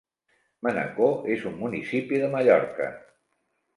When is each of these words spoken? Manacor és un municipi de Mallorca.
Manacor 0.67 1.29
és 1.35 1.45
un 1.51 1.55
municipi 1.59 2.23
de 2.25 2.31
Mallorca. 2.37 2.89